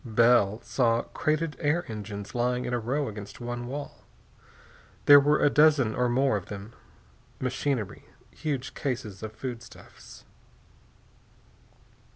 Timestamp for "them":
6.47-6.73